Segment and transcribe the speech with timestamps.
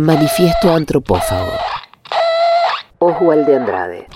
[0.00, 1.52] Manifiesto Antropófago.
[3.00, 4.06] Oswald de Andrade.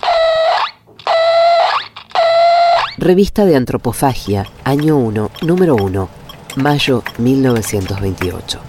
[2.97, 6.09] Revista de Antropofagia, año 1, número 1,
[6.55, 8.59] mayo 1928.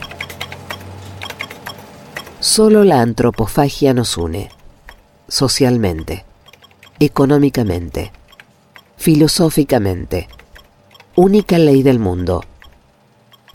[2.39, 4.51] Solo la antropofagia nos une,
[5.27, 6.27] socialmente,
[7.01, 8.13] económicamente,
[8.99, 10.29] filosóficamente,
[11.15, 12.45] única ley del mundo,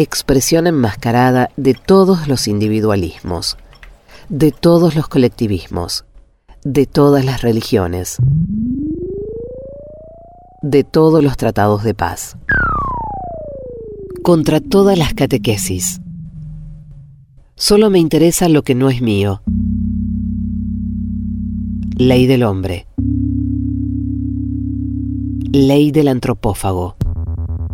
[0.02, 3.58] expresión enmascarada de todos los individualismos,
[4.30, 6.06] de todos los colectivismos,
[6.64, 8.18] de todas las religiones,
[10.62, 12.38] de todos los tratados de paz,
[14.24, 16.02] contra todas las catequesis.
[17.56, 19.42] Solo me interesa lo que no es mío.
[21.98, 22.88] Ley del hombre.
[25.52, 26.96] Ley del antropófago.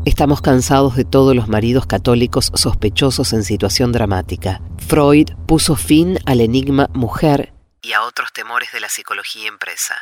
[0.07, 4.61] Estamos cansados de todos los maridos católicos sospechosos en situación dramática.
[4.77, 9.95] Freud puso fin al enigma mujer y a otros temores de la psicología impresa.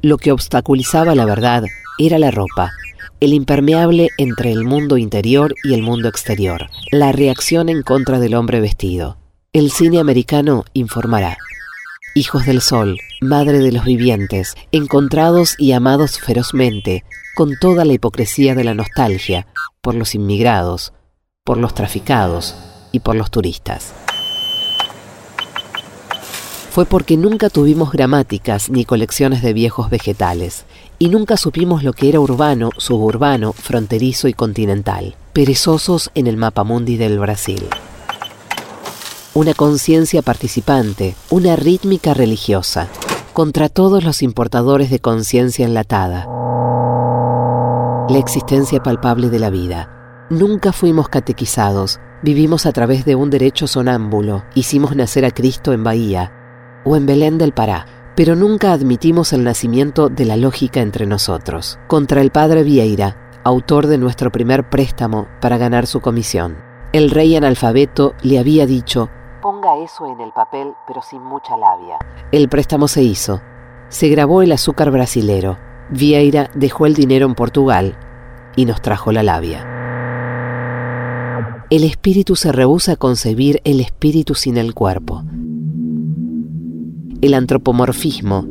[0.00, 1.64] Lo que obstaculizaba la verdad
[1.98, 2.70] era la ropa,
[3.18, 8.36] el impermeable entre el mundo interior y el mundo exterior, la reacción en contra del
[8.36, 9.18] hombre vestido.
[9.52, 11.36] El cine americano informará.
[12.16, 18.54] Hijos del sol, madre de los vivientes, encontrados y amados ferozmente, con toda la hipocresía
[18.54, 19.46] de la nostalgia,
[19.82, 20.94] por los inmigrados,
[21.44, 22.56] por los traficados
[22.90, 23.92] y por los turistas
[26.76, 30.66] fue porque nunca tuvimos gramáticas ni colecciones de viejos vegetales,
[30.98, 36.98] y nunca supimos lo que era urbano, suburbano, fronterizo y continental, perezosos en el mapamundi
[36.98, 37.66] del Brasil.
[39.36, 42.88] Una conciencia participante, una rítmica religiosa,
[43.34, 46.26] contra todos los importadores de conciencia enlatada.
[48.08, 50.26] La existencia palpable de la vida.
[50.30, 55.84] Nunca fuimos catequizados, vivimos a través de un derecho sonámbulo, hicimos nacer a Cristo en
[55.84, 56.32] Bahía,
[56.86, 61.78] o en Belén del Pará, pero nunca admitimos el nacimiento de la lógica entre nosotros.
[61.88, 66.56] Contra el padre Vieira, autor de nuestro primer préstamo para ganar su comisión.
[66.94, 69.10] El rey analfabeto le había dicho,
[69.46, 71.98] ponga eso en el papel pero sin mucha labia.
[72.32, 73.40] El préstamo se hizo.
[73.90, 75.56] Se grabó el azúcar brasilero.
[75.88, 77.96] Vieira dejó el dinero en Portugal
[78.56, 79.64] y nos trajo la labia.
[81.70, 85.22] El espíritu se rehúsa a concebir el espíritu sin el cuerpo
[87.22, 88.46] el antropomorfismo,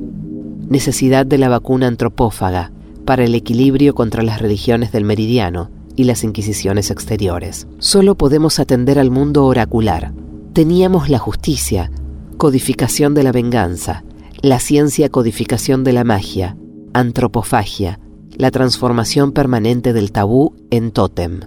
[0.68, 2.72] necesidad de la vacuna antropófaga
[3.06, 7.68] para el equilibrio contra las religiones del meridiano y las inquisiciones exteriores.
[7.78, 10.14] Solo podemos atender al mundo oracular.
[10.56, 11.92] Teníamos la justicia,
[12.38, 14.06] codificación de la venganza,
[14.42, 16.56] la ciencia codificación de la magia,
[16.94, 18.00] antropofagia,
[18.38, 21.42] la transformación permanente del tabú en tótem.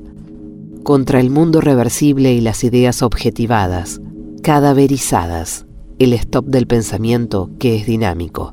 [0.83, 4.03] Contra el mundo reversible y las ideas objetivadas,
[4.43, 5.65] cadaverizadas
[5.99, 8.53] el stop del pensamiento que es dinámico,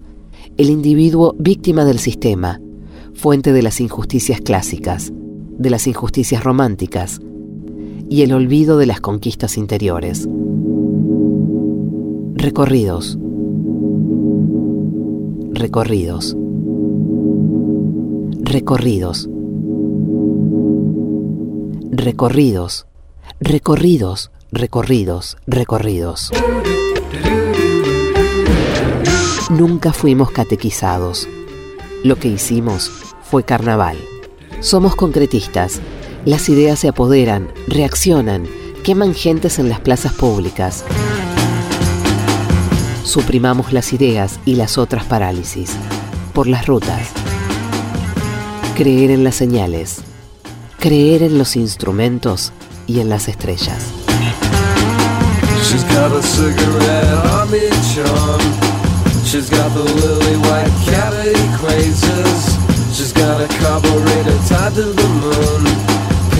[0.55, 2.61] el individuo víctima del sistema,
[3.13, 7.19] fuente de las injusticias clásicas, de las injusticias románticas
[8.09, 10.27] y el olvido de las conquistas interiores.
[12.35, 13.17] Recorridos.
[15.51, 16.35] Recorridos.
[18.41, 19.29] Recorridos.
[21.91, 22.87] Recorridos.
[23.39, 24.31] Recorridos.
[24.51, 25.37] Recorridos.
[25.47, 26.31] Recorridos.
[29.49, 31.27] Nunca fuimos catequizados.
[32.03, 32.89] Lo que hicimos
[33.23, 33.97] fue carnaval.
[34.59, 35.81] Somos concretistas.
[36.25, 38.47] Las ideas se apoderan, reaccionan,
[38.83, 40.83] queman gentes en las plazas públicas.
[43.03, 45.73] Suprimamos las ideas y las otras parálisis.
[46.33, 47.09] Por las rutas.
[48.75, 50.01] Creer en las señales.
[50.79, 52.53] Creer en los instrumentos
[52.87, 53.85] y en las estrellas.
[59.25, 62.55] She's got the lily white cavity crazes.
[62.95, 65.84] She's got a carburetor tied to the moon.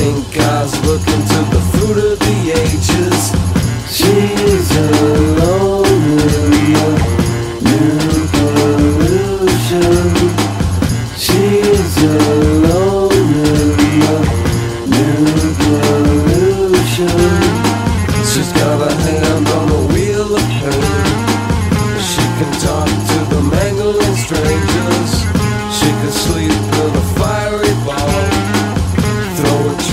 [0.06, 2.15] Pink eyes looking to the fruit of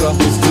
[0.03, 0.42] troubles.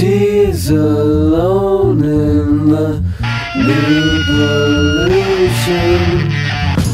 [0.00, 3.04] She's alone in the
[3.54, 6.00] new pollution.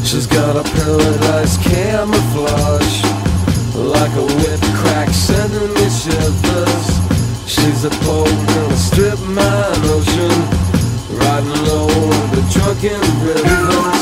[0.03, 3.03] She's got a paradise camouflage,
[3.75, 6.87] like a whip crack sending me shivers.
[7.47, 10.41] She's a pole in a strip mine ocean,
[11.17, 13.96] riding low on the drunken river.